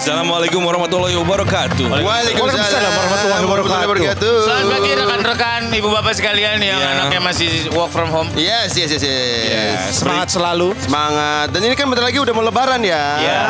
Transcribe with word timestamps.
Assalamualaikum 0.00 0.64
warahmatullahi 0.64 1.12
wabarakatuh. 1.12 1.84
Waalaikumsalam 1.92 2.88
warahmatullahi 2.88 3.44
wabarakatuh. 3.84 4.32
Selamat 4.48 4.66
pagi 4.72 4.90
rekan-rekan, 4.96 5.60
ibu 5.76 5.88
bapak 5.92 6.16
sekalian 6.16 6.56
yang 6.56 6.80
Ya. 6.80 6.96
anaknya 6.96 7.20
masih 7.20 7.68
work 7.76 7.92
from 7.92 8.08
home. 8.08 8.32
Yes, 8.32 8.72
yes, 8.80 8.96
yes, 8.96 9.04
yes. 9.04 9.44
Ya, 9.44 9.92
Semangat 9.92 10.32
selalu. 10.32 10.72
Semangat. 10.80 11.52
Dan 11.52 11.68
ini 11.68 11.76
kan 11.76 11.84
bentar 11.84 12.08
lagi 12.08 12.16
udah 12.16 12.32
mau 12.32 12.40
lebaran 12.40 12.80
ya. 12.80 13.04
Ya. 13.20 13.40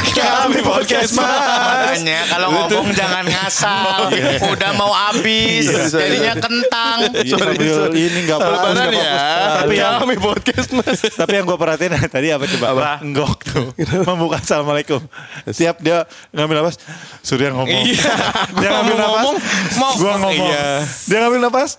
Kami 0.00 0.60
podcast 0.64 1.12
mas. 1.12 1.28
Makanya 1.28 2.20
kalau 2.26 2.48
ngomong 2.50 2.88
jangan 2.92 3.24
ngasal. 3.24 4.08
Udah 4.56 4.70
mau 4.74 4.90
habis, 4.90 5.68
jadinya 5.92 6.34
kentang. 6.36 6.98
Iya, 7.12 7.36
sambil 7.36 7.92
ini 7.92 8.18
nggak 8.24 8.38
nggak 8.40 8.90
ya. 8.96 9.14
Tapi 9.60 9.74
yang 9.76 10.00
Kami 10.00 10.16
podcast 10.16 10.68
mas. 10.72 10.98
tapi 11.12 11.32
yang 11.36 11.44
gue 11.44 11.58
perhatiin 11.58 11.92
tadi 12.14 12.32
apa 12.32 12.44
coba? 12.48 12.66
Apa? 12.72 12.82
Enggok 13.04 13.44
tuh. 13.44 13.66
Membuka 14.08 14.40
assalamualaikum. 14.40 15.04
Setiap 15.44 15.78
dia 15.84 16.08
ngambil 16.32 16.64
napas, 16.64 16.80
Surya 17.20 17.52
ngomong. 17.52 17.68
Iya. 17.84 18.14
Dia 18.56 18.68
ngambil 18.80 18.96
ngomong, 18.96 19.34
mau- 19.76 19.96
gua 20.00 20.14
ngomong. 20.18 20.48
Iya. 20.48 20.68
Dia 21.06 21.18
ngambil 21.20 21.40
napas, 21.44 21.70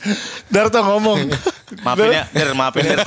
Darto 0.47 0.79
ngomong. 0.85 1.19
Maafin 1.81 2.11
ya, 2.11 2.27
Der, 2.35 2.51
maafin 2.51 2.83
Der. 2.83 2.99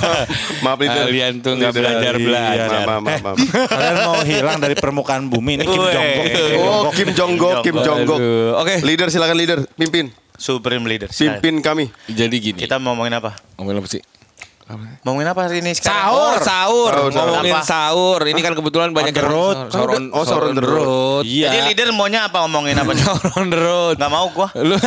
Maaf 0.64 0.80
itu. 0.80 0.88
Kalian 0.96 1.32
tuh 1.44 1.52
nggak 1.52 1.72
belajar 1.76 2.12
belajar. 2.16 2.68
Maaf, 2.88 3.00
maaf, 3.04 3.20
maaf, 3.20 3.36
maaf. 3.36 3.68
Kalian 3.68 3.96
mau 4.00 4.16
hilang 4.24 4.56
dari 4.56 4.72
permukaan 4.74 5.03
bumi 5.28 5.60
ini 5.60 5.64
Kim 5.64 5.78
Weh. 5.78 5.92
Jong-gok. 5.92 6.24
Kim 6.96 7.08
Oh, 7.08 7.14
Jong-gok. 7.14 7.60
Kim 7.62 7.76
Jong-gok. 7.78 8.18
Aduh, 8.18 8.60
Oke, 8.60 8.80
Leader 8.82 9.08
silakan 9.12 9.36
leader, 9.36 9.58
pimpin. 9.76 10.10
Supreme 10.34 10.82
leader. 10.88 11.12
Pimpin 11.12 11.62
kami. 11.62 11.94
jadi 12.10 12.36
gini. 12.42 12.58
Kita 12.58 12.82
mau 12.82 12.96
ngomongin 12.96 13.14
apa? 13.22 13.38
ngomongin 13.54 13.78
apa 13.78 13.88
sih? 13.88 14.02
Ngomongin 15.04 15.28
apa 15.28 15.44
hari 15.44 15.60
ini 15.60 15.76
sekarang? 15.76 16.08
Sahur, 16.08 16.34
sahur, 16.40 16.88
Sahur, 16.88 17.12
sahur. 17.12 17.28
ngomongin 17.36 17.52
Apa? 17.52 17.68
sahur. 17.68 18.20
Ini 18.24 18.40
kan 18.40 18.52
kebetulan 18.56 18.88
banyak 18.96 19.12
the 19.12 19.20
yang 19.20 19.28
road. 19.28 19.56
Sahur 19.68 19.88
on, 19.92 20.04
Oh, 20.08 20.24
sahur 20.24 20.44
on 20.48 20.56
the 20.56 20.64
road. 20.64 21.22
Iya. 21.28 21.52
Jadi 21.52 21.58
leader 21.68 21.88
maunya 21.92 22.24
apa 22.24 22.40
ngomongin 22.48 22.72
apa? 22.80 22.96
sahur 23.04 23.28
on 23.36 23.52
the 23.52 23.60
road. 23.60 24.00
Gak 24.00 24.08
mau 24.08 24.24
gua. 24.32 24.48
Lu 24.56 24.80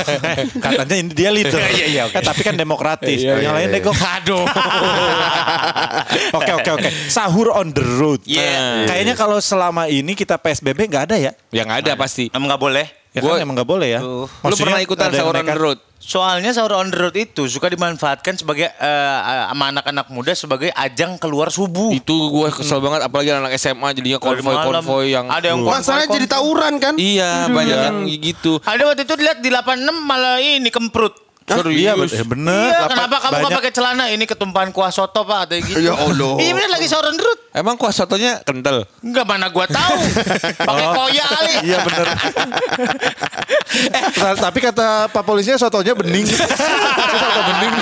Katanya 0.62 0.94
ini 0.94 1.10
dia 1.10 1.34
leader. 1.34 1.58
Iya, 1.58 1.86
iya, 1.90 2.02
oke. 2.06 2.14
Eh, 2.14 2.22
tapi 2.22 2.40
kan 2.46 2.54
demokratis. 2.54 3.18
Iya, 3.18 3.42
yang 3.42 3.58
iya, 3.58 3.66
lain 3.66 3.68
iya. 3.74 3.74
deh 3.74 3.80
kok. 3.82 3.94
Aduh. 3.98 4.44
Oke 6.38 6.52
oke 6.52 6.70
oke. 6.78 6.90
Sahur 7.10 7.50
on 7.50 7.74
the 7.74 7.82
road. 7.98 8.22
Iya. 8.22 8.86
Kayaknya 8.86 9.14
kalau 9.18 9.42
selama 9.42 9.90
ini 9.90 10.14
kita 10.14 10.38
PSBB 10.38 10.86
nggak 10.86 11.04
ada 11.10 11.16
ya? 11.18 11.32
yang 11.50 11.66
ada 11.66 11.98
pasti. 11.98 12.30
Emang 12.30 12.52
gak 12.52 12.62
boleh? 12.62 12.86
Ya 13.16 13.24
Gua- 13.24 13.34
kan 13.34 13.48
emang 13.48 13.56
nggak 13.56 13.64
boleh 13.66 13.88
ya. 13.88 14.00
Lu 14.04 14.28
pernah 14.54 14.76
ikutan 14.78 15.08
sahur 15.08 15.32
on 15.32 15.42
the 15.42 15.56
road? 15.56 15.78
Soalnya 15.96 16.52
sahur 16.52 16.76
on 16.76 16.92
the 16.92 17.00
road 17.00 17.16
itu 17.16 17.48
suka 17.48 17.66
dimanfaatkan 17.66 18.36
sebagai 18.36 18.68
eh, 18.68 19.18
sama 19.48 19.72
anak-anak 19.72 20.12
muda 20.12 20.36
sebagai 20.36 20.68
ajang 20.68 21.16
keluar 21.16 21.48
subuh. 21.48 21.90
Itu 21.90 22.12
gue 22.28 22.52
kesel 22.52 22.76
banget 22.78 23.00
apalagi 23.02 23.32
anak 23.32 23.56
SMA 23.56 23.88
jadinya 23.90 24.20
konvoy-konvoy 24.20 25.10
yang 25.10 25.26
ada 25.26 25.48
yang 25.48 25.64
konvoy- 25.64 25.80
Masalahnya 25.80 26.12
jadi 26.12 26.26
tawuran 26.28 26.76
kan? 26.76 26.94
Iya, 26.94 27.48
banyak 27.48 27.78
yang 27.82 27.96
gitu. 28.04 28.60
Ada 28.60 28.82
waktu 28.84 29.02
itu 29.02 29.14
lihat 29.16 29.40
di 29.40 29.48
86 29.48 29.96
malah 29.96 30.36
ini 30.36 30.68
kemprut. 30.68 31.16
Iya 31.46 31.94
be- 31.94 32.10
eh, 32.10 32.26
bener. 32.26 32.58
Iya, 32.68 32.90
kenapa 32.90 33.16
kamu 33.16 33.30
nggak 33.30 33.38
banyak- 33.40 33.58
pakai 33.62 33.72
celana? 33.72 34.04
Ini 34.10 34.24
ketumpahan 34.26 34.70
kuah 34.70 34.90
soto 34.90 35.22
pak, 35.22 35.46
atau 35.46 35.56
gitu. 35.56 35.78
Ya 35.78 35.94
Allah. 35.94 36.34
Iya 36.36 36.52
bener 36.52 36.68
lagi 36.68 36.86
sahur 36.90 37.06
on 37.06 37.14
the 37.14 37.22
road. 37.22 37.40
Emang 37.56 37.80
kuah 37.80 37.88
sotonya 37.88 38.44
kental? 38.44 38.84
Enggak 39.00 39.24
mana 39.24 39.48
gua 39.48 39.64
tahu. 39.64 39.96
Pakai 40.68 40.86
koya 40.92 41.24
kali. 41.24 41.52
Iya 41.66 41.78
bener. 41.80 42.06
eh, 43.96 44.04
tapi 44.36 44.58
kata 44.60 45.08
Pak 45.08 45.24
Polisinya 45.24 45.56
sotonya 45.56 45.96
bening. 45.96 46.28
Soto 46.28 47.40
bening. 47.48 47.72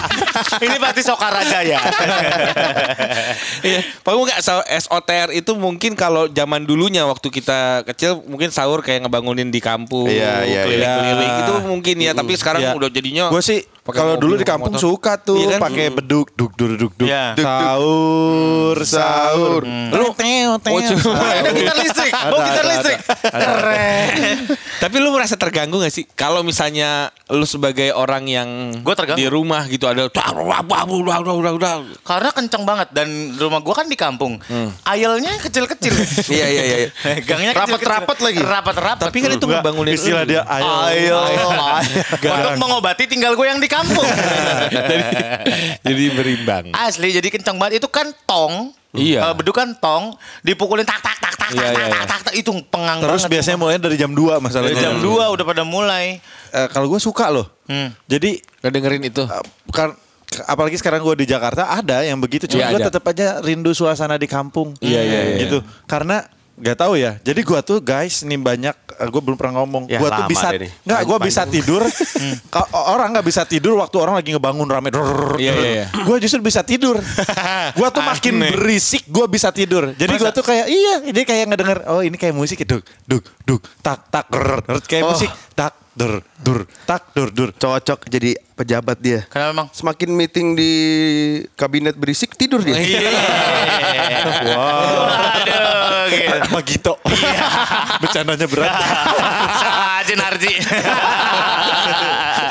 Ini 0.62 0.76
pasti 0.78 1.02
Sokaraja 1.02 1.58
ya. 1.66 1.82
Iya, 3.66 3.80
Pak 4.00 4.12
nggak 4.14 4.40
sahur- 4.40 4.68
SOTR 4.70 5.28
itu 5.34 5.52
mungkin 5.58 5.98
kalau 5.98 6.30
zaman 6.30 6.62
dulunya 6.62 7.02
waktu 7.02 7.28
kita 7.28 7.82
kecil 7.84 8.22
mungkin 8.24 8.54
sahur 8.54 8.78
kayak 8.78 9.04
ngebangunin 9.04 9.50
di 9.50 9.58
kampung, 9.58 10.06
Iya, 10.06 10.46
iya, 10.46 10.62
keliling-keliling 10.64 11.32
iya. 11.34 11.42
itu 11.42 11.54
mungkin 11.66 11.96
ya. 11.98 12.12
Tapi 12.14 12.32
sekarang 12.38 12.62
Iya. 12.62 12.72
udah 12.78 12.90
jadinya 12.94 13.24
Gue 13.28 13.42
sih 13.42 13.58
kalau 13.84 14.16
dulu 14.16 14.38
di 14.38 14.46
kampung 14.46 14.72
motor. 14.72 14.86
suka 14.96 15.18
tuh 15.18 15.36
Iya 15.36 15.58
kan? 15.58 15.68
pakai 15.68 15.86
beduk 15.92 16.30
duk 16.38 16.52
duk 16.54 16.70
duk 16.78 16.92
duk. 16.94 17.08
Iya. 17.10 17.34
Sahur 17.36 18.76
sahur. 18.86 19.63
Lu 19.90 20.12
teo 20.14 20.52
teo. 20.60 20.78
Ada 21.40 21.50
gitar 21.50 21.76
listrik. 21.80 22.12
Mau 22.12 22.38
Ada, 22.38 22.46
gitar 22.48 22.64
listrik. 22.68 22.98
Keren. 23.24 24.08
Tapi 24.78 24.96
lu 25.00 25.08
merasa 25.10 25.34
terganggu 25.34 25.80
gak 25.80 25.92
sih 25.92 26.04
kalau 26.12 26.44
misalnya 26.44 27.08
lu 27.32 27.48
sebagai 27.48 27.90
orang 27.96 28.28
yang 28.28 28.48
Gua 28.84 28.92
terganggu. 28.92 29.18
di 29.18 29.26
rumah 29.26 29.64
gitu 29.66 29.88
ada 29.88 30.06
Karena 32.04 32.30
kenceng 32.30 32.64
banget 32.68 32.88
dan 32.92 33.08
rumah 33.40 33.60
gua 33.64 33.74
kan 33.80 33.86
di 33.88 33.96
kampung. 33.96 34.36
Ayelnya 34.84 35.40
kecil-kecil. 35.40 35.94
Iya 36.34 36.46
iya 36.50 36.62
iya. 36.64 36.76
Gangnya 37.22 37.52
kecil-kecil. 37.54 37.86
Rapat-rapat 37.86 38.18
lagi. 38.24 38.40
Rapat-rapat. 38.42 39.04
Tapi 39.06 39.18
kan 39.22 39.30
itu 39.38 39.46
ngebangunin 39.46 39.94
Istilah 39.94 40.24
dia 40.26 40.42
ayo. 40.42 40.72
Ayo. 40.88 41.18
Untuk 42.18 42.58
mengobati 42.58 43.04
tinggal 43.06 43.38
gue 43.38 43.46
yang 43.46 43.60
di 43.62 43.68
kampung. 43.70 44.04
jadi, 44.74 44.96
jadi 45.84 46.04
berimbang. 46.16 46.64
Asli 46.74 47.14
jadi 47.14 47.28
kencang 47.30 47.56
banget 47.56 47.82
itu 47.82 47.88
kan 47.88 48.10
tong. 48.26 48.74
Iya. 48.94 49.20
Eh, 49.22 49.34
beduk 49.34 49.52
kan 49.52 49.74
tong 49.74 50.14
dipukulin 50.40 50.82
tak 50.82 50.98
tak 50.98 51.18
tak 51.18 51.34
tak 51.34 51.50
tak 51.50 51.50
Iya, 51.52 51.68
tak 51.68 51.72
iya, 51.76 51.90
tak 51.90 52.00
iya. 52.00 52.06
tak 52.06 52.20
tak 52.22 52.34
itu 52.34 52.50
pengang 52.66 52.98
Terus 52.98 53.20
banget. 53.20 53.32
biasanya 53.34 53.58
mulai 53.58 53.76
dari 53.76 53.96
jam 53.96 54.10
2 54.10 54.38
masalahnya. 54.38 54.70
Dari 54.70 54.80
jam 54.80 54.96
2 54.98 55.34
udah 55.34 55.44
pada 55.44 55.62
mulai. 55.62 56.22
Eh, 56.50 56.66
kalau 56.70 56.86
gue 56.86 56.98
suka 56.98 57.28
loh. 57.28 57.46
Hmm. 57.64 57.90
Jadi 58.04 58.38
Gak 58.60 58.70
dengerin 58.70 59.02
itu. 59.02 59.22
eh, 59.22 59.42
bukan 59.64 59.92
apalagi 60.44 60.74
sekarang 60.74 60.98
gue 61.00 61.14
di 61.16 61.26
Jakarta 61.26 61.68
ada 61.68 62.02
yang 62.02 62.18
begitu 62.18 62.46
cuma 62.46 62.66
Iya, 62.66 62.70
gue 62.70 62.80
tetap 62.84 63.04
aja 63.04 63.38
rindu 63.38 63.70
suasana 63.70 64.14
di 64.14 64.26
kampung 64.26 64.74
Iya, 64.78 65.00
iya, 65.00 65.20
iya. 65.28 65.36
gitu 65.40 65.58
karena 65.84 66.26
nggak 66.54 66.76
tahu 66.78 66.94
ya. 66.94 67.18
Jadi 67.20 67.40
gue 67.42 67.60
tuh 67.60 67.78
guys 67.78 68.22
nih 68.22 68.38
banyak 68.38 68.76
gue 69.10 69.20
belum 69.20 69.34
pernah 69.34 69.62
ngomong. 69.62 69.90
Ya, 69.90 69.98
gue 69.98 70.06
tuh 70.08 70.24
bisa 70.30 70.48
nggak 70.54 71.00
gue 71.02 71.18
bisa 71.20 71.42
tidur. 71.44 71.82
Ka- 72.54 72.70
orang 72.88 73.10
nggak 73.12 73.26
bisa 73.26 73.42
tidur 73.42 73.74
waktu 73.76 73.96
orang 73.98 74.14
lagi 74.18 74.30
ngebangun 74.32 74.66
rame 74.66 74.88
Iya, 74.88 75.52
iya, 75.52 75.52
iya. 75.54 75.86
gue 75.90 76.16
justru 76.22 76.40
bisa 76.40 76.62
tidur. 76.62 76.96
Gue 77.78 77.88
tuh 77.90 78.02
makin 78.02 78.34
berisik 78.38 79.04
gue 79.06 79.26
bisa 79.26 79.50
tidur. 79.50 79.90
Jadi 79.92 80.14
gue 80.14 80.30
tuh 80.30 80.44
kayak 80.44 80.66
iya 80.70 80.94
ini 81.02 81.20
kayak 81.22 81.44
ngedenger 81.50 81.78
oh 81.90 82.00
ini 82.00 82.14
kayak 82.14 82.32
musik 82.32 82.62
duk 82.64 82.86
duk 83.04 83.24
duk 83.44 83.60
tak 83.82 84.06
tak 84.08 84.30
kayak 84.86 85.04
Oh. 85.04 85.12
musik 85.12 85.28
tak 85.52 85.83
dur 85.94 86.26
dur 86.42 86.66
tak 86.84 87.14
dur 87.14 87.30
dur 87.30 87.50
Cocok 87.54 88.10
jadi 88.10 88.34
pejabat 88.58 88.98
dia. 88.98 89.22
Kenapa 89.30 89.50
emang? 89.50 89.68
Semakin 89.70 90.10
meeting 90.14 90.58
di 90.58 90.72
kabinet 91.54 91.94
berisik 91.94 92.34
tidur 92.34 92.62
dia. 92.62 92.74
Aduh, 92.74 92.90
gitu. 96.10 96.34
sama 96.46 96.60
Gito 96.62 96.94
bercandanya 98.02 98.46
berat 98.46 98.74
Jin 100.06 100.20
Arji. 100.20 100.52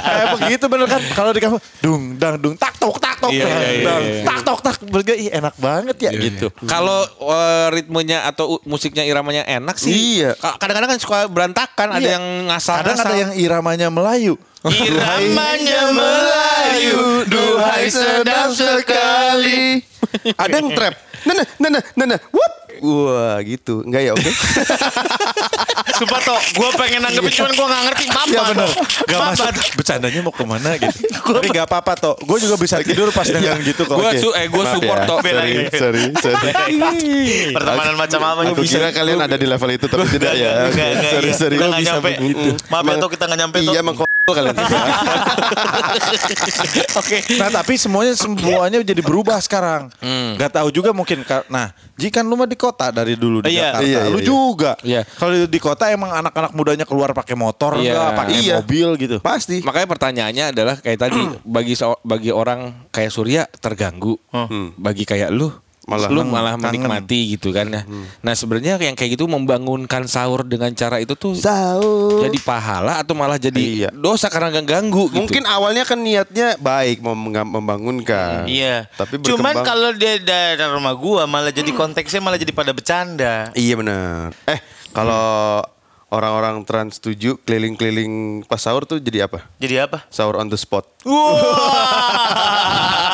Kayak 0.04 0.28
begitu 0.36 0.66
bener 0.68 0.86
kan 0.86 1.02
kalau 1.14 1.32
di 1.32 1.40
kampung 1.40 1.62
dung 1.80 2.04
dang 2.16 2.36
dung 2.38 2.56
tak 2.56 2.76
tok 2.76 2.96
tak 2.98 3.16
tok 3.18 3.32
Iya, 3.32 3.48
iya, 3.48 3.56
iya, 3.72 3.82
dang, 3.82 4.04
iya. 4.04 4.24
tak 4.24 4.40
tok 4.42 4.60
tak 4.60 4.76
Berga, 4.84 5.14
ih 5.14 5.32
enak 5.32 5.56
banget 5.58 5.98
ya 5.98 6.12
gitu 6.12 6.48
Kalau 6.64 7.02
eh, 7.08 7.68
ritmenya 7.72 8.28
atau 8.28 8.60
musiknya 8.64 9.02
iramanya 9.02 9.42
enak 9.44 9.76
sih. 9.76 9.90
Iya. 10.20 10.36
Ka- 10.36 10.60
Kadang-kadang 10.60 10.90
kan 10.92 11.00
suka 11.00 11.18
berantakan, 11.26 11.88
ada 11.90 12.04
Iya. 12.04 12.16
yang 12.16 12.26
ngasal 12.46 12.76
kadang 12.80 13.00
ada 13.00 13.16
yang 13.16 13.32
iramanya 13.34 13.88
Melayu 13.88 14.36
Iramanya 14.64 15.92
Melayu, 15.92 17.02
duhai 17.26 17.88
sedap 17.88 18.52
sekali. 18.52 19.84
Ada 20.34 20.56
yang 20.58 20.72
trap. 20.72 20.96
Nana, 21.24 21.44
nana, 21.58 21.80
nana. 21.96 22.16
Whoop. 22.30 22.54
Wah 22.84 23.38
gitu. 23.40 23.86
Enggak 23.86 24.02
ya 24.02 24.12
oke. 24.12 24.28
Sumpah 25.94 26.20
toh, 26.20 26.40
gue 26.58 26.70
pengen 26.74 27.00
nanggepin 27.00 27.30
cuman 27.32 27.52
gue 27.54 27.66
gak 27.70 27.84
ngerti 27.86 28.06
apa. 28.10 28.22
Iya 28.26 28.42
bener 28.50 28.70
Gak 29.06 29.20
masuk 29.22 29.46
Bercandanya 29.78 30.20
mau 30.20 30.34
ke 30.34 30.42
mana 30.42 30.70
gitu 30.74 31.06
Tapi 31.38 31.48
gak 31.54 31.70
apa-apa 31.70 31.94
toh 31.94 32.14
Gue 32.18 32.42
juga 32.42 32.58
bisa 32.58 32.82
tidur 32.82 33.14
pas 33.14 33.30
dengan 33.30 33.62
gitu 33.62 33.86
kok 33.86 33.94
Gue 33.94 34.10
su 34.18 34.34
eh 34.34 34.50
gue 34.50 34.64
support 34.66 35.00
ya. 35.00 35.08
toh. 35.08 35.18
Sorry, 35.22 35.54
sorry, 35.70 36.02
sorry. 36.18 36.50
Pertemanan 37.56 37.96
macam 37.96 38.20
apa 38.26 38.42
Aku 38.50 38.66
kira 38.66 38.90
kalian 38.90 39.22
ada 39.22 39.38
di 39.38 39.46
level 39.46 39.70
itu 39.70 39.86
tapi 39.86 40.08
tidak 40.10 40.34
ya. 40.34 40.66
Enggak, 40.66 40.88
enggak, 40.98 41.12
Sorry, 41.14 41.30
iya. 41.30 41.36
sorry. 41.38 41.56
Nggak 41.56 41.72
bisa 41.78 41.90
nyampe. 41.94 42.10
begitu? 42.18 42.50
Maaf 42.68 42.84
ya, 42.84 42.96
Toh, 42.98 43.10
kita 43.10 43.24
nggak 43.30 43.40
nyampe, 43.40 43.58
Toh. 43.62 43.74
Iya 43.74 43.82
kalian 44.32 44.56
juga. 44.56 44.80
Oke. 47.04 47.18
Nah 47.36 47.52
tapi 47.52 47.76
semuanya 47.76 48.16
semuanya 48.16 48.80
jadi 48.80 49.04
berubah 49.04 49.36
sekarang 49.44 49.92
Gak 50.40 50.52
tahu 50.54 50.72
juga 50.72 50.96
mungkin 50.96 51.28
Nah 51.52 51.76
jika 52.00 52.24
lu 52.24 52.34
mah 52.34 52.48
di 52.48 52.56
kota 52.56 52.88
dari 52.88 53.20
dulu 53.20 53.44
di 53.44 53.52
Iya. 53.52 53.76
Jakarta 53.76 53.84
Iya, 53.84 54.00
iya, 54.00 54.02
Lu 54.08 54.16
iya. 54.16 54.24
juga 54.26 54.72
Iya. 54.80 55.02
Kalau 55.04 55.34
di 55.44 55.60
kota 55.60 55.92
emang 55.92 56.16
anak-anak 56.16 56.56
mudanya 56.56 56.86
keluar 56.88 57.12
pakai 57.12 57.36
motor 57.36 57.76
Iya. 57.76 57.84
enggak 57.84 58.10
Pakai 58.16 58.36
Iya. 58.40 58.56
mobil 58.64 58.88
gitu 58.96 59.18
Pasti. 59.20 59.60
Makanya 59.60 59.88
pertanyaannya 59.92 60.46
adalah 60.56 60.76
kayak 60.80 61.00
tadi 61.02 61.20
bagi 61.44 61.76
so- 61.76 62.00
bagi 62.00 62.32
orang 62.32 62.88
kayak 62.90 63.12
Surya 63.12 63.44
terganggu, 63.60 64.18
bagi 64.76 65.04
kayak 65.04 65.30
lu 65.30 65.52
Malah. 65.84 66.08
lu 66.08 66.24
malah 66.24 66.56
kangen. 66.56 66.80
menikmati 66.80 67.20
gitu 67.32 67.52
kan 67.52 67.68
ya. 67.68 67.82
Nah 68.20 68.32
sebenarnya 68.32 68.78
yang 68.78 68.94
kayak 68.94 69.14
gitu 69.14 69.26
membangunkan 69.26 70.06
sahur 70.06 70.42
dengan 70.42 70.72
cara 70.72 70.98
itu 70.98 71.14
tuh 71.14 71.36
Sahur. 71.36 72.24
jadi 72.24 72.38
pahala 72.40 72.98
atau 72.98 73.12
malah 73.12 73.36
jadi 73.36 73.60
Iya. 73.60 73.88
dosa 73.92 74.28
karena 74.28 74.48
gak 74.54 74.66
ganggu 74.66 75.10
gitu. 75.10 75.20
Mungkin 75.20 75.44
awalnya 75.44 75.84
kan 75.84 75.98
niatnya 75.98 76.56
baik 76.56 77.00
mau 77.00 77.14
membangunkan. 77.14 78.46
Iya. 78.46 78.88
Tapi 78.90 79.20
Cuman 79.20 79.52
berkembang- 79.52 79.66
kalau 79.66 79.90
dia 79.92 80.18
dari 80.18 80.62
rumah 80.64 80.94
gua 80.94 81.26
malah 81.26 81.50
jadi 81.50 81.70
konteksnya 81.70 82.20
malah 82.20 82.38
jadi 82.38 82.50
pada 82.50 82.72
bercanda. 82.72 83.50
Iya 83.52 83.74
benar. 83.76 84.32
Eh 84.46 84.58
kalau 84.90 85.60
orang-orang 86.08 86.62
trans 86.62 86.96
setuju 86.96 87.36
keliling-keliling 87.42 88.42
pas 88.46 88.58
sahur 88.58 88.84
tuh 88.84 88.98
jadi 88.98 89.28
apa? 89.28 89.42
Jadi 89.58 89.82
apa? 89.82 90.06
Sahur 90.08 90.38
on 90.38 90.46
the 90.46 90.56
spot. 90.56 90.86
Wah. 91.04 93.10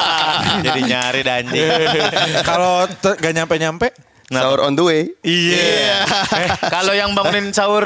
jadi 0.65 0.79
nyari 0.85 1.21
dan 1.25 1.47
anjing. 1.47 1.69
Kalau 2.49 2.87
gak 3.01 3.33
nyampe-nyampe? 3.33 3.91
Sahur 4.29 4.61
on 4.61 4.77
the 4.77 4.85
way. 4.85 5.09
Iya. 5.25 6.05
Eh, 6.05 6.49
kalau 6.69 6.93
yang 6.93 7.17
bangunin 7.17 7.49
sahur 7.49 7.81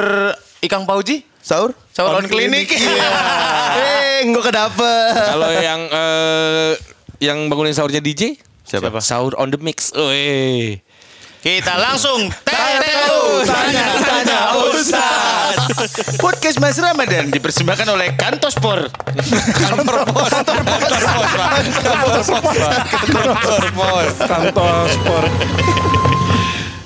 Ikang 0.60 0.84
Pauji? 0.84 1.24
Sahur? 1.40 1.72
Sahur 1.96 2.20
on, 2.20 2.28
klinik. 2.28 2.68
Eh, 3.74 4.28
enggak 4.28 4.52
kedapet. 4.52 5.16
Kalau 5.16 5.50
yang 5.56 5.82
eh, 5.88 6.72
yang 7.24 7.48
bangunin 7.48 7.72
sahurnya 7.72 8.04
DJ 8.04 8.36
Siapa? 8.64 8.92
Sahur 9.04 9.36
on 9.40 9.52
the 9.52 9.60
mix. 9.60 9.92
Oi. 9.96 10.80
Kita 11.44 11.76
langsung 11.76 12.32
TTU 12.32 13.44
tanya 13.44 14.00
tanya 14.00 14.40
Ustaz. 14.64 15.60
Podcast 16.16 16.56
Mas 16.64 16.80
Ramadan 16.80 17.28
dipersembahkan 17.28 17.84
oleh 17.92 18.16
Kantospor. 18.16 18.88
Kantor 19.52 20.08
pos. 20.08 20.32
Kantor 20.32 20.60
pos. 20.64 20.92
Kantor. 21.54 22.22
Pak. 23.78 24.04
Kantor. 24.26 24.52
Pak. 24.58 24.90
Sport. 24.90 25.32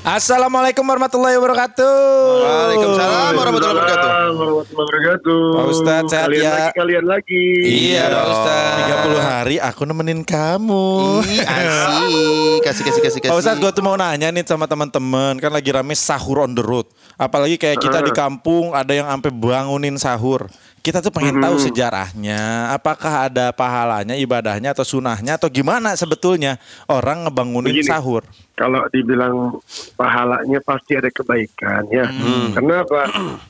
Assalamualaikum 0.08 0.88
warahmatullahi 0.88 1.36
wabarakatuh. 1.36 1.96
Waalaikumsalam 2.40 3.32
warahmatullahi 3.36 3.76
wabarakatuh. 3.76 4.08
Waalaikumsalam 4.08 4.32
warahmatullahi 4.40 4.76
wabarakatuh. 4.76 5.44
Pak 5.52 5.66
Ustadz, 5.68 6.08
sehat 6.12 6.28
kalian 6.32 6.44
ya? 6.44 6.52
lagi, 6.52 6.76
kalian 6.80 7.06
lagi. 7.08 7.46
Iya 7.68 8.04
dong. 8.12 8.28
Ustaz. 8.32 8.76
30 9.12 9.20
hari 9.20 9.56
aku 9.60 9.82
nemenin 9.84 10.22
kamu. 10.24 10.88
Ih, 11.28 11.44
asik. 11.44 12.60
Kasih 12.64 12.84
kasih 12.88 13.02
kasih 13.04 13.20
kasih. 13.20 13.32
Pak 13.36 13.40
Ustadz, 13.40 13.60
gue 13.60 13.72
tuh 13.76 13.84
mau 13.84 14.00
nanya 14.00 14.32
nih 14.32 14.48
sama 14.48 14.64
teman-teman. 14.64 15.44
Kan 15.44 15.52
lagi 15.52 15.76
rame 15.76 15.92
sahur 15.92 16.44
on 16.44 16.56
the 16.56 16.64
road. 16.64 16.88
Apalagi 17.20 17.60
kayak 17.60 17.80
kita 17.84 18.00
di 18.00 18.16
kampung 18.16 18.72
ada 18.72 18.96
yang 18.96 19.12
sampai 19.12 19.32
bangunin 19.32 20.00
sahur. 20.00 20.48
Kita 20.88 21.04
tuh 21.04 21.12
pengen 21.12 21.44
tahu 21.44 21.60
sejarahnya. 21.60 22.72
Apakah 22.72 23.28
ada 23.28 23.52
pahalanya, 23.52 24.16
ibadahnya, 24.16 24.72
atau 24.72 24.88
sunahnya, 24.88 25.36
atau 25.36 25.52
gimana 25.52 25.92
sebetulnya 26.00 26.56
orang 26.88 27.28
ngebangunin 27.28 27.76
Begini. 27.76 27.92
sahur. 27.92 28.24
Kalau 28.56 28.88
dibilang 28.88 29.60
pahalanya 30.00 30.64
pasti 30.64 30.96
ada 30.96 31.12
kebaikan 31.12 31.92
ya. 31.92 32.08
Kenapa? 32.56 33.04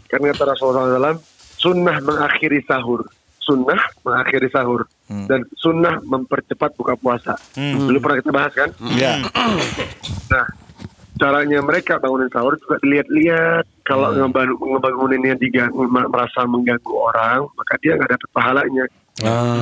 Karena 0.09 0.33
kata 0.33 0.43
Rasulullah 0.49 0.97
SAW, 0.97 1.21
sunnah 1.61 2.01
mengakhiri 2.01 2.65
sahur. 2.65 3.05
Sunnah 3.37 3.85
mengakhiri 4.01 4.49
sahur. 4.49 4.89
Dan 5.05 5.45
sunnah 5.53 6.01
mempercepat 6.01 6.73
buka 6.73 6.97
puasa. 6.97 7.37
Dulu 7.53 8.01
pernah 8.01 8.17
kita 8.17 8.33
bahas 8.33 8.53
kan? 8.57 8.73
Iya. 8.97 9.29
Nah, 10.33 10.45
caranya 11.17 11.59
mereka 11.61 11.97
bangunin 11.97 12.29
sahur 12.31 12.55
juga 12.61 12.77
dilihat-lihat. 12.81 13.65
Kalau 13.83 14.13
ngebangun, 14.13 14.57
ngebanguninnya 14.57 15.35
diganggu, 15.37 15.85
merasa 15.89 16.45
mengganggu 16.45 16.93
orang, 16.93 17.49
maka 17.57 17.73
dia 17.81 17.97
nggak 17.97 18.11
dapat 18.15 18.29
pahalanya. 18.31 18.85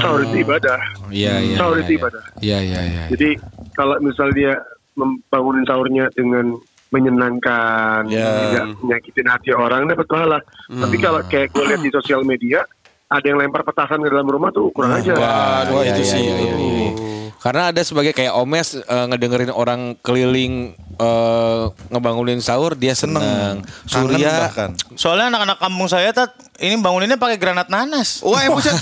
Sahur 0.04 0.22
itu 0.28 0.44
ibadah. 0.44 0.80
Iya, 1.10 1.34
iya. 1.40 1.56
Sahur 1.56 1.80
iya, 1.80 1.84
itu 1.84 1.92
iya. 1.92 2.00
ibadah. 2.00 2.24
Iya, 2.44 2.58
iya, 2.60 2.80
iya. 2.84 3.04
Jadi 3.10 3.30
kalau 3.72 3.96
misal 4.04 4.28
dia 4.36 4.60
membangun 4.96 5.64
sahurnya 5.68 6.06
dengan 6.16 6.56
menyenangkan, 6.94 8.08
Ya. 8.08 8.30
tidak 8.48 8.66
menyakitin 8.80 9.28
hati 9.28 9.52
orang, 9.52 9.88
dapat 9.90 10.08
pahala. 10.08 10.40
Tapi 10.70 10.96
kalau 11.02 11.20
kayak 11.28 11.52
gue 11.52 11.64
lihat 11.68 11.82
di 11.84 11.92
sosial 11.92 12.24
media, 12.24 12.64
ada 13.12 13.26
yang 13.26 13.38
lempar 13.38 13.62
petasan 13.68 14.02
ke 14.02 14.10
dalam 14.10 14.28
rumah 14.28 14.50
tuh 14.50 14.72
kurang 14.72 14.96
aja. 14.96 15.14
Wah, 15.14 15.68
Wah, 15.70 15.84
iya, 15.84 15.94
itu 15.94 16.02
iya, 16.02 16.10
sih. 16.10 16.22
iya, 16.24 16.36
iya, 16.40 16.54
iya. 16.56 17.15
Karena 17.46 17.70
ada 17.70 17.78
sebagai 17.86 18.10
kayak 18.10 18.34
Omes 18.34 18.74
eh, 18.74 19.06
ngedengerin 19.06 19.54
orang 19.54 19.94
keliling 20.02 20.74
eh, 20.98 21.64
ngebangunin 21.94 22.42
sahur 22.42 22.74
dia 22.74 22.98
seneng. 22.98 23.62
Kangen 23.62 24.18
Surya 24.18 24.50
bahkan. 24.50 24.74
Soalnya 24.98 25.30
anak-anak 25.30 25.62
kampung 25.62 25.86
saya 25.86 26.10
tat 26.10 26.34
ini 26.58 26.82
banguninnya 26.82 27.22
pakai 27.22 27.38
granat 27.38 27.70
nanas. 27.70 28.26
Wah, 28.26 28.50
pusat. 28.50 28.74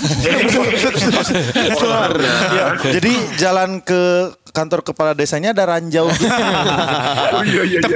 Ya, 2.54 2.78
jadi 2.80 3.12
jalan 3.36 3.82
ke 3.82 4.32
kantor 4.54 4.80
kepala 4.86 5.12
desanya 5.12 5.52
ada 5.52 5.66
ranjau 5.66 6.08
gitu. 6.14 6.24
Oh 7.34 7.42
iya 7.42 7.62
iya 7.66 7.78
iya. 7.82 7.88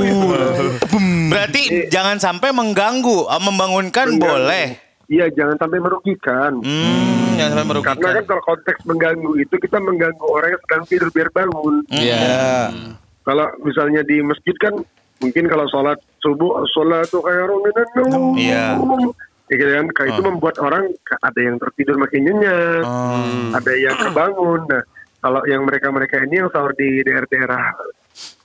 iya, 0.00 0.54
serem. 0.56 1.28
Berarti 1.28 1.62
jangan 1.92 2.16
sampai 2.22 2.54
mengganggu, 2.54 3.28
membangunkan 3.42 4.16
boleh. 4.16 4.91
Iya 5.12 5.28
jangan 5.36 5.56
sampai 5.60 5.78
merugikan. 5.84 6.52
Hmm, 6.64 7.36
jangan 7.36 7.50
sampai 7.52 7.68
merugikan. 7.68 7.96
Karena 8.00 8.16
kan 8.16 8.24
kalau 8.32 8.42
konteks 8.48 8.80
mengganggu 8.88 9.32
itu 9.44 9.54
kita 9.60 9.76
mengganggu 9.76 10.24
orang 10.24 10.56
yang 10.56 10.62
sedang 10.64 10.82
tidur 10.88 11.08
biar 11.12 11.28
bangun. 11.36 11.74
Iya. 11.92 12.16
Ya. 12.16 12.56
Kalau 13.22 13.46
misalnya 13.60 14.00
di 14.08 14.24
masjid 14.24 14.56
kan 14.56 14.74
mungkin 15.20 15.44
kalau 15.52 15.68
sholat 15.68 16.00
subuh 16.24 16.64
sholat 16.72 17.06
tuh 17.12 17.20
kayak 17.20 17.44
rominan 17.44 17.86
Iya. 18.40 18.80
Ya 19.52 19.60
gitu 19.60 19.68
kan, 19.68 19.86
kayak 19.92 20.10
itu 20.16 20.22
membuat 20.24 20.56
orang 20.64 20.88
ada 21.20 21.40
yang 21.44 21.60
tertidur 21.60 22.00
makin 22.00 22.24
nyenyak, 22.24 22.88
ada 23.52 23.72
yang 23.76 23.96
kebangun. 24.00 24.64
Nah, 24.64 24.82
kalau 25.20 25.44
yang 25.44 25.62
mereka-mereka 25.68 26.24
ini 26.24 26.40
yang 26.40 26.48
sahur 26.48 26.72
di 26.72 27.04
daerah-daerah 27.04 27.76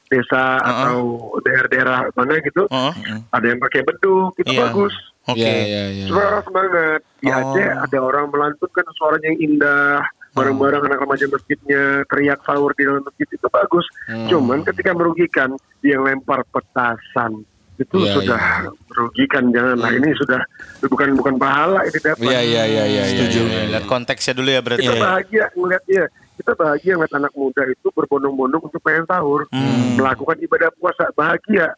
desa 0.08 0.60
atau 0.60 1.00
daerah-daerah 1.44 2.12
mana 2.16 2.40
gitu, 2.40 2.64
Heeh. 2.68 2.94
ada 3.30 3.46
yang 3.46 3.60
pakai 3.60 3.84
beduk, 3.84 4.34
itu 4.40 4.52
Iya. 4.56 4.62
bagus. 4.68 4.94
Oke. 5.28 5.44
Iya, 5.44 5.56
iya, 5.68 5.84
iya. 5.92 6.06
Suara 6.08 6.40
semangat. 6.40 7.00
Di 7.20 7.28
Aceh 7.28 7.68
ada 7.68 7.98
orang 8.00 8.32
melantunkan 8.32 8.86
suaranya 8.96 9.28
yang 9.36 9.40
indah, 9.44 10.00
bareng-bareng 10.32 10.88
anak 10.88 11.00
remaja 11.04 11.26
masjidnya 11.28 11.84
teriak 12.08 12.40
sahur 12.48 12.72
di 12.78 12.88
dalam 12.88 13.04
masjid 13.04 13.28
itu 13.28 13.48
bagus. 13.52 13.86
Cuman 14.32 14.64
ketika 14.64 14.96
merugikan, 14.96 15.50
dia 15.84 16.00
yang 16.00 16.08
lempar 16.08 16.48
petasan 16.48 17.44
itu 17.78 17.98
Iya, 18.02 18.14
sudah 18.18 18.42
merugikan 18.90 19.54
janganlah 19.54 19.94
ini 19.94 20.10
sudah 20.18 20.42
bukan 20.82 21.14
bukan 21.14 21.36
pahala 21.38 21.86
ini 21.86 22.00
dapat. 22.02 22.26
Iya, 22.26 22.40
iya, 22.42 22.64
iya, 22.66 22.84
iya. 22.90 23.04
Setuju. 23.06 23.42
iya, 23.46 23.60
iya. 23.68 23.70
Lihat 23.78 23.86
konteksnya 23.86 24.34
dulu 24.34 24.50
ya 24.50 24.62
berarti. 24.66 24.82
Kita 24.82 24.98
bahagia 24.98 25.46
ngeliatnya. 25.54 26.04
Kita 26.38 26.54
bahagia 26.54 26.94
ngeliat 26.94 27.14
anak 27.14 27.34
muda 27.34 27.66
itu 27.66 27.90
berbondong-bondong 27.90 28.62
untuk 28.64 28.78
pengen 28.80 29.04
sahur, 29.04 29.50
melakukan 29.94 30.38
ibadah 30.40 30.70
puasa 30.74 31.10
bahagia. 31.12 31.74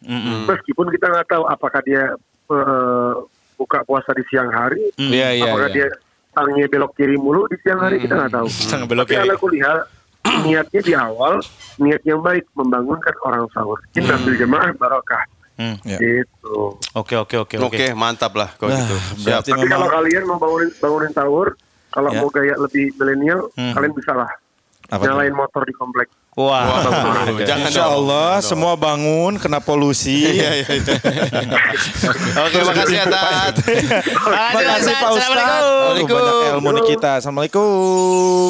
Meskipun 0.45 0.91
kita 0.91 1.07
nggak 1.07 1.27
tahu 1.27 1.43
apakah 1.43 1.79
dia 1.81 2.11
eh, 2.49 3.13
buka 3.55 3.79
puasa 3.83 4.11
di 4.11 4.23
siang 4.27 4.47
hari, 4.49 4.91
Iya, 4.95 5.31
iya, 5.33 5.47
apakah 5.47 5.69
iya. 5.69 5.75
dia 5.75 5.87
tangnya 6.29 6.65
belok 6.67 6.91
kiri 6.93 7.15
mulu 7.15 7.47
di 7.47 7.57
siang 7.59 7.79
hari 7.79 7.97
kita 7.97 8.15
nggak 8.15 8.33
tahu. 8.33 8.47
Tang 8.67 8.83
belok 8.85 9.05
Tapi 9.05 9.15
kiri. 9.15 9.23
ala 9.23 9.35
kuliah 9.35 9.77
niatnya 10.45 10.81
di 10.81 10.93
awal 10.93 11.39
niat 11.77 12.01
yang 12.03 12.19
baik 12.19 12.43
membangunkan 12.53 13.15
orang 13.23 13.47
sahur. 13.49 13.79
Kita 13.89 14.19
bil 14.19 14.35
jemaah 14.35 14.71
barokah. 14.73 15.23
Hmm. 15.55 15.75
Ya. 15.83 15.99
Gitu. 15.99 16.75
Oke 16.95 17.15
oke 17.15 17.35
oke 17.37 17.55
oke. 17.57 17.67
Oke, 17.69 17.85
mantap 17.91 18.31
lah 18.33 18.51
kalau 18.55 18.71
Nah, 18.71 18.79
gitu. 18.79 18.95
Siap. 19.23 19.41
Tapi 19.41 19.51
kalau 19.61 19.87
memang 19.87 19.91
kalian 19.93 20.23
mau 20.23 20.37
bangunin 20.37 20.69
bangunin 20.79 21.11
sahur, 21.11 21.47
kalau 21.89 22.09
Ya. 22.09 22.19
mau 22.19 22.29
gaya 22.29 22.55
lebih 22.55 22.95
milenial, 22.95 23.51
kalian 23.55 23.91
bisa 23.91 24.11
lah 24.13 24.31
Apa 24.89 25.05
nyalain 25.05 25.33
motor 25.37 25.61
di 25.69 25.73
komplek. 25.77 26.09
Wah. 26.33 26.81
Jangan 27.45 27.69
Insya 27.69 27.85
dong. 27.85 28.09
Allah 28.09 28.41
semua 28.41 28.73
bangun 28.73 29.37
kena 29.37 29.61
polusi. 29.61 30.25
Iya, 30.33 30.65
iya, 30.65 30.65
iya. 30.65 30.95
Oke, 32.49 32.57
makasih 32.65 32.95
ya 32.97 33.05
Tat. 33.05 33.53
Makasih 34.55 34.93
Pak 34.97 35.09
Ustadz. 35.13 35.29
Assalamualaikum. 35.29 36.17
Banyak 36.17 36.49
ilmu 36.57 36.69
nih 36.73 36.83
kita. 36.97 37.11
Assalamualaikum. 37.21 38.49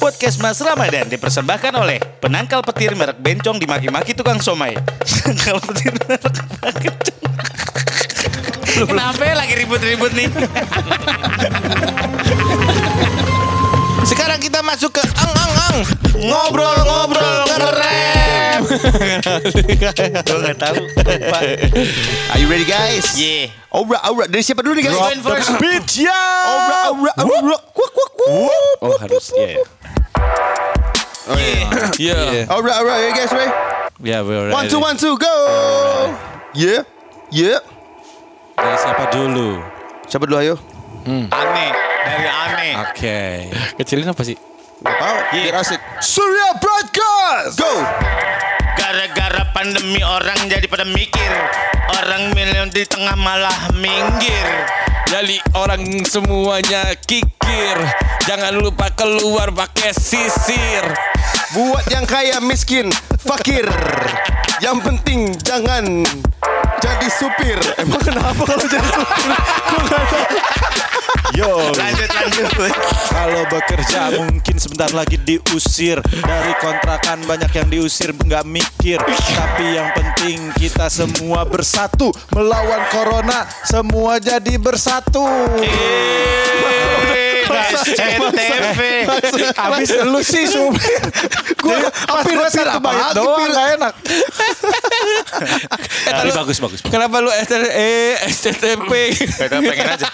Podcast 0.00 0.40
Mas 0.40 0.56
Ramadan 0.64 1.12
dipersembahkan 1.12 1.72
oleh 1.76 2.00
penangkal 2.24 2.64
petir 2.64 2.96
merek 2.96 3.20
bencong 3.20 3.60
dimaki-maki 3.60 4.16
tukang 4.16 4.40
somai. 4.40 4.80
Penangkal 5.04 5.60
petir 5.60 5.92
merek 5.92 6.24
bencong. 6.24 6.48
Kenapa 8.80 9.22
ya 9.28 9.34
lagi 9.36 9.54
ribut-ribut 9.60 10.12
nih? 10.16 10.28
Sekarang 14.08 14.40
kita 14.40 14.64
masuk 14.64 14.96
ke 14.96 15.02
ang 15.20 15.39
ang 15.70 15.82
ang 15.86 16.22
ngobrol-ngobrol 16.26 17.38
ngerem. 17.46 18.60
Gue 20.26 20.38
gak 20.42 20.58
tahu. 20.58 20.82
Lupa. 20.84 21.38
Are 22.34 22.38
you 22.38 22.46
ready 22.50 22.66
guys? 22.66 23.06
Yeah. 23.14 23.54
Aura, 23.70 23.98
aura. 24.02 24.24
Dari 24.26 24.42
siapa 24.42 24.66
dulu 24.66 24.74
nih 24.78 24.90
guys? 24.90 24.98
Going 24.98 25.22
first. 25.22 25.50
Beach 25.62 25.94
ya. 26.02 26.22
Aura, 26.44 26.76
aura, 26.90 27.12
aura. 27.22 27.56
Kuak, 27.70 27.90
kuak, 27.94 28.10
kuak. 28.18 28.82
Oh 28.82 28.96
harus 28.98 29.26
ya. 29.32 29.62
Oh, 31.30 31.38
iya. 31.38 31.66
Iya. 31.96 32.18
Aura, 32.50 32.72
aura. 32.82 32.94
You 33.06 33.14
guys 33.14 33.30
ready? 33.30 33.52
Ya, 34.00 34.24
we're 34.24 34.48
One, 34.48 34.64
two, 34.64 34.80
one, 34.80 34.96
two, 34.96 35.12
go. 35.20 35.34
Yeah, 36.56 36.88
yeah. 37.28 37.60
Dari 38.56 38.76
siapa 38.80 39.12
dulu? 39.12 39.60
Siapa 40.08 40.24
dulu 40.24 40.36
ayo? 40.40 40.56
Aneh. 41.06 41.70
Dari 42.00 42.26
aneh. 42.28 42.72
Oke. 42.80 43.20
Kecilin 43.76 44.08
apa 44.08 44.24
sih? 44.24 44.49
Gak 44.80 44.96
apa 44.96 45.28
biar 45.32 45.54
asik. 45.60 45.80
Surya 46.00 46.56
Broadcast. 46.56 47.60
Go. 47.60 47.74
Gara-gara 48.80 49.44
pandemi 49.52 50.00
orang 50.00 50.48
jadi 50.48 50.64
pada 50.64 50.88
mikir 50.88 51.32
Orang 52.00 52.32
milion 52.32 52.72
di 52.72 52.80
tengah 52.88 53.12
malah 53.12 53.68
minggir 53.76 54.46
Jadi 55.04 55.36
orang 55.52 55.84
semuanya 56.08 56.96
kikir 56.96 57.76
Jangan 58.24 58.56
lupa 58.56 58.88
keluar 58.96 59.52
pakai 59.52 59.92
sisir 59.92 60.80
Buat 61.50 61.82
yang 61.90 62.06
kaya 62.06 62.38
miskin, 62.38 62.94
fakir. 63.26 63.66
Yang 64.62 64.78
penting 64.86 65.34
jangan 65.42 65.82
jadi 66.78 67.08
supir. 67.10 67.58
Emang 67.74 67.98
kenapa 67.98 68.38
kalau 68.46 68.66
jadi 68.70 68.86
supir? 68.86 69.30
Yo, 71.34 71.74
kalau 73.10 73.42
bekerja 73.48 74.12
mungkin 74.20 74.56
sebentar 74.60 74.90
lagi 74.92 75.16
diusir 75.20 76.00
dari 76.04 76.52
kontrakan 76.60 77.24
banyak 77.24 77.52
yang 77.54 77.68
diusir 77.68 78.12
nggak 78.12 78.44
mikir. 78.44 79.00
Tapi 79.08 79.64
yang 79.78 79.88
penting 79.96 80.52
kita 80.58 80.92
semua 80.92 81.46
bersatu 81.48 82.12
melawan 82.34 82.82
corona. 82.92 83.48
Semua 83.64 84.20
jadi 84.20 84.60
bersatu. 84.60 85.24
SCTV 87.54 88.80
Habis 89.56 89.90
lu 90.06 90.20
sih 90.24 90.44
supir. 90.46 91.02
Gue 91.60 91.76
hampir 92.08 92.36
hampir 92.38 92.66
kebayang 92.66 93.12
doang 93.16 93.48
gak 93.50 93.66
enak. 93.78 93.94
Tapi 96.06 96.30
bagus 96.34 96.56
bagus. 96.58 96.80
Kenapa 96.86 97.20
lu 97.22 97.30
eh, 97.30 98.16
SCTP? 98.28 98.92
Kita 99.14 99.56
pengen 99.58 99.86
aja. 99.94 100.08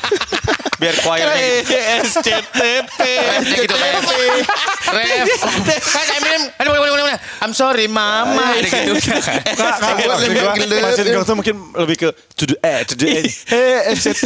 Biar 0.77 0.95
choirnya 1.01 1.35
Eh, 1.37 2.05
SCTP. 2.05 3.01
Refnya 3.01 3.57
gitu 3.65 3.77
ref. 3.77 4.05
Ref. 4.93 5.29
Kan 5.81 6.07
Eminem 6.21 6.43
Aduh 6.61 6.71
boleh 6.77 6.93
boleh 6.93 7.17
I'm 7.41 7.53
sorry 7.57 7.87
mama. 7.89 8.61
Gitu 8.61 8.69
kan 8.73 8.85
maksud 10.07 11.07
gua 11.13 11.25
tuh 11.25 11.37
mungkin 11.37 11.55
lebih 11.77 11.97
ke 11.97 12.09
to 12.37 12.45
the 12.49 12.57
eh, 12.65 12.81
to 12.85 12.95
the 12.97 13.07
eh, 13.09 13.25
hey, 13.49 13.95
SCT. 13.97 14.25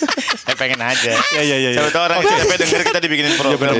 Eh 0.50 0.56
pengen 0.56 0.80
aja 0.80 1.12
Ya, 1.36 1.42
ya, 1.44 1.56
ya, 1.56 1.70
ya. 1.70 1.80
Siapa 1.80 1.90
tau 1.92 2.02
orang 2.08 2.18
SCTV 2.24 2.52
denger 2.56 2.80
kita 2.88 2.98
dibikinin 3.00 3.34
program 3.36 3.74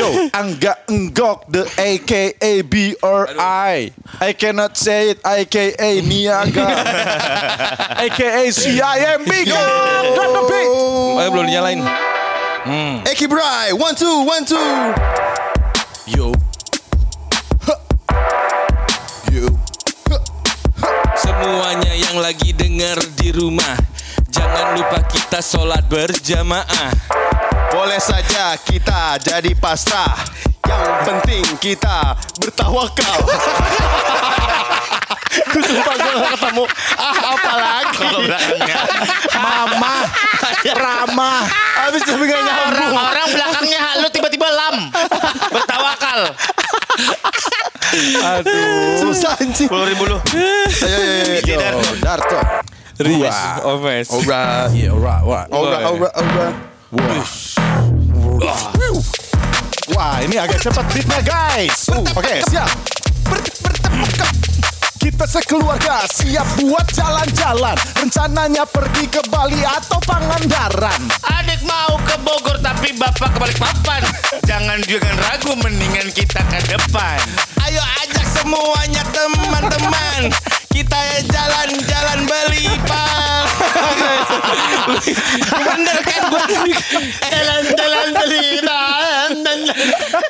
Yo, 0.00 0.08
Angga 0.32 0.72
Enggok 0.88 1.48
the 1.52 1.64
AKA 1.76 2.62
B 2.64 2.96
or 3.04 3.28
I. 3.38 3.92
I 4.20 4.32
cannot 4.32 4.76
say 4.76 5.12
it 5.14 5.20
AKA 5.20 6.00
Niaga. 6.02 6.64
AKA 8.08 8.48
CIMB. 8.50 9.30
Go, 9.46 9.60
drop 10.16 10.30
the 10.32 10.42
beat. 10.48 10.68
Eh, 11.22 11.28
belum 11.28 11.44
dinyalain. 11.46 11.80
Eki 13.08 13.26
Bray, 13.28 13.72
one 13.72 13.94
two, 13.94 14.24
one 14.24 14.44
two. 14.44 14.56
Yo. 16.08 16.32
Yo. 19.32 19.44
Semuanya 21.16 21.92
yang 21.92 22.16
lagi 22.20 22.52
denger 22.56 22.96
di 23.16 23.28
rumah 23.32 23.97
lupa 24.78 25.02
kita 25.10 25.42
sholat 25.42 25.82
berjamaah 25.90 26.94
Boleh 27.74 27.98
saja 27.98 28.54
kita 28.62 29.18
jadi 29.18 29.50
pasrah. 29.58 30.14
Yang 30.64 30.84
penting 31.02 31.44
kita 31.58 32.14
bertawakal. 32.38 33.18
Sumpah 35.52 35.94
gue 35.98 36.12
gak 36.16 36.32
ketemu. 36.38 36.64
Ah, 36.94 37.16
apa 37.34 37.52
lagi? 37.58 37.98
Kalau 37.98 38.20
belakangnya 38.22 38.78
Mama, 39.36 39.94
Rama. 40.78 41.32
Habis 41.76 42.02
tapi 42.06 42.24
gak 42.24 42.40
nyambung. 42.40 42.94
Orang-orang 42.94 43.26
belakangnya 43.34 43.82
lu 43.98 44.08
tiba-tiba 44.14 44.48
lam 44.48 44.76
Bertawakal 45.52 46.20
Aduh. 48.38 48.96
Susah 49.02 49.34
anjing. 49.42 49.66
Puluh 49.66 49.86
ribu 49.90 50.06
lu 50.06 50.18
Ayo, 50.86 50.98
ayo, 51.42 51.56
ayo. 51.58 51.94
Darto. 51.98 52.67
Ries, 52.98 53.38
Omes. 53.62 54.10
Alright. 54.10 54.74
Iya, 54.74 54.90
right, 54.90 55.22
right. 55.22 55.48
Alright, 55.54 55.84
alright, 55.86 56.14
alright. 56.18 56.54
Wah, 59.94 60.18
ini 60.18 60.34
agak 60.34 60.58
cepat 60.58 60.82
beatnya 60.90 61.22
guys. 61.22 61.86
Uh, 61.86 62.02
Oke, 62.18 62.42
siap. 62.50 62.66
Kita 64.98 65.24
sekeluarga 65.30 66.10
siap 66.10 66.46
buat 66.58 66.86
jalan-jalan. 66.90 67.78
Rencananya 68.02 68.66
pergi 68.66 69.06
ke 69.06 69.22
Bali 69.30 69.62
atau 69.62 70.02
Pangandaran. 70.02 70.98
Adik 71.22 71.62
mau 71.62 71.94
ke 72.02 72.18
Bogor 72.26 72.58
tapi 72.58 72.92
bapak 72.98 73.30
ke 73.34 73.38
Balikpapan 73.40 74.02
Jangan 74.44 74.78
jangan 74.84 75.16
ragu 75.22 75.52
mendingan 75.56 76.08
kita 76.12 76.40
ke 76.46 76.60
depan 76.68 77.18
Ayo 77.64 77.82
ajak 78.04 78.26
semuanya 78.26 79.02
teman-teman 79.10 80.28
Kita 80.88 81.20
jalan-jalan 81.20 82.24
beli 82.24 82.72
pak 82.88 83.44
Bener 85.68 85.98
kan 86.00 86.22
gua? 86.32 86.48
Jalan-jalan 87.28 88.08
beli 88.16 88.64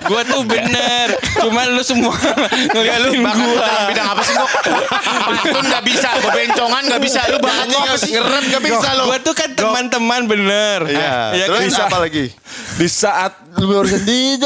Gua 0.07 0.23
tuh 0.25 0.43
bener 0.45 1.15
Cuman 1.39 1.77
lu 1.77 1.83
semua 1.85 2.15
ngeliatin 2.75 3.21
lu 3.21 3.23
gua 3.23 3.71
bidang 3.93 4.09
apa 4.13 4.23
sih 4.25 4.35
kok? 4.35 4.51
Pantun 5.29 5.65
gak 5.69 5.85
bisa, 5.85 6.09
bebencongan 6.23 6.83
gak 6.89 7.03
bisa 7.03 7.21
Lu 7.31 7.39
lu 7.39 7.77
apa 7.79 7.97
sih? 8.01 8.11
Ngerem 8.15 8.45
gak 8.51 8.63
bisa 8.63 8.89
lo. 8.97 9.05
Gua 9.11 9.19
tuh 9.21 9.35
kan 9.37 9.51
teman-teman 9.55 10.21
bener 10.27 10.81
Iya. 10.89 11.35
Ya 11.35 11.45
Terus 11.51 11.75
kan? 11.75 11.89
apa 11.91 11.99
lagi? 12.05 12.25
Di 12.79 12.87
saat 12.87 13.33
lu 13.59 13.83
di 14.07 14.39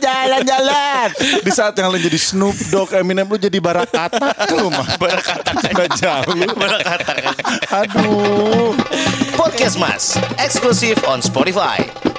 jalan-jalan. 0.00 1.08
Di 1.44 1.50
saat 1.52 1.76
yang 1.76 1.92
lain 1.92 2.00
jadi 2.08 2.16
Snoop 2.16 2.56
Dogg, 2.72 2.96
Eminem 2.96 3.28
lu 3.28 3.36
jadi 3.36 3.60
Barakata. 3.60 4.32
Lu 4.56 4.72
mah 4.72 4.88
Barakata 4.96 5.52
gak 5.68 5.88
jauh 6.00 6.32
lu. 6.32 6.48
Aduh. 7.68 8.72
Podcast 9.36 9.76
Mas, 9.76 10.16
eksklusif 10.40 11.00
on 11.04 11.20
Spotify. 11.20 12.09